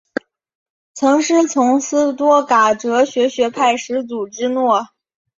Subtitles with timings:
[0.95, 4.87] 曾师从斯多噶哲学学派始祖芝诺。